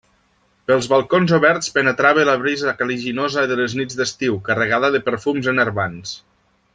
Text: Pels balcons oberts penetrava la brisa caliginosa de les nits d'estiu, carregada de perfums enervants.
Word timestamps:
Pels 0.69 0.87
balcons 0.93 1.33
oberts 1.37 1.69
penetrava 1.75 2.23
la 2.31 2.35
brisa 2.45 2.73
caliginosa 2.81 3.43
de 3.53 3.61
les 3.63 3.77
nits 3.81 3.99
d'estiu, 4.03 4.39
carregada 4.51 4.91
de 4.97 5.03
perfums 5.11 5.51
enervants. 5.57 6.17